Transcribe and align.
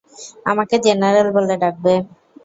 আমাকে 0.45 0.75
জেনারেল 0.85 1.27
বলে 1.35 1.55
ডাকবে! 1.55 1.93